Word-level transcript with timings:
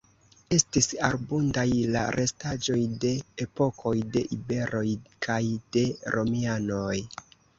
Estis 0.55 0.87
abundaj 1.07 1.65
la 1.95 2.05
restaĵoj 2.15 2.77
de 3.03 3.11
epokoj 3.45 3.93
de 4.17 4.23
iberoj 4.39 4.85
kaj 5.29 5.39
de 5.77 5.85
romianoj. 6.17 6.97